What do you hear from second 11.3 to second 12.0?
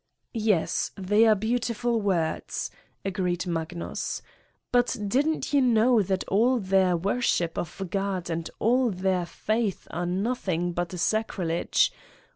rilege?